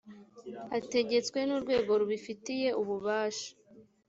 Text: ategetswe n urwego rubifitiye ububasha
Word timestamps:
ategetswe 0.77 1.39
n 1.43 1.49
urwego 1.57 1.91
rubifitiye 2.01 2.69
ububasha 2.81 3.49